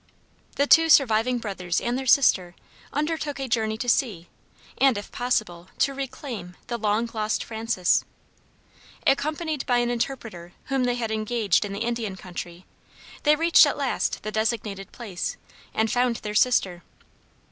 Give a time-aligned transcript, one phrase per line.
[0.55, 2.55] The two surviving brothers and their sister
[2.91, 4.29] undertook a journey to see,
[4.79, 8.03] and if possible, to reclaim, the long lost Frances.
[9.05, 12.65] Accompanied by an interpreter whom they had engaged in the Indian country,
[13.21, 15.37] they reached at last the designated place
[15.71, 16.81] and found their sister.